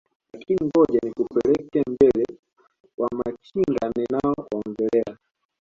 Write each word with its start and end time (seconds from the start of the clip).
Lakin 0.33 0.57
ngoja 0.65 0.99
nikupeleke 1.05 1.81
mbele 1.89 2.25
Wamachinga 2.99 3.89
ninao 3.95 4.35
waongelea 4.53 5.17